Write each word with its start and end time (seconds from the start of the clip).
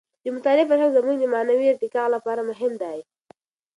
د 0.23 0.25
مطالعې 0.35 0.67
فرهنګ 0.69 0.91
زموږ 0.97 1.17
د 1.19 1.25
معنوي 1.33 1.65
ارتقاع 1.69 2.07
لپاره 2.15 2.41
مهم 2.49 2.73
دی. 2.81 2.97